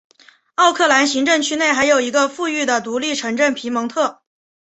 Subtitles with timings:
[0.55, 4.23] 奥克兰行政区内还有一个富裕的独立城镇皮蒙特。